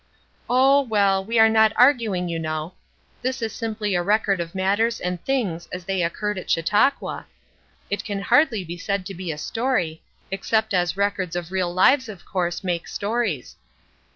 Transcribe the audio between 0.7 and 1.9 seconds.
well, we are not